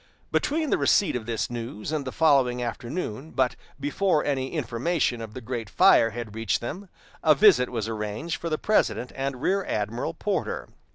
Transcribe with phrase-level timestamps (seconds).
[0.31, 5.35] Between the receipt of this news and the following forenoon, but before any information of
[5.35, 6.89] the great fire had reached them,
[7.23, 10.69] a visit was arranged for the President and Rear Admiral Porter.